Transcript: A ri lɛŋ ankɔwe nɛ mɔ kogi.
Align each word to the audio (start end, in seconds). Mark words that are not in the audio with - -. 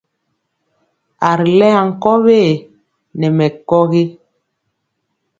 A 1.27 1.29
ri 1.39 1.45
lɛŋ 1.59 1.73
ankɔwe 1.81 2.37
nɛ 3.19 3.27
mɔ 3.37 3.45
kogi. 3.69 4.03